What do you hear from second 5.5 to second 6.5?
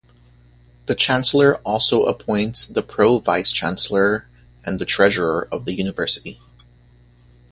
of the university.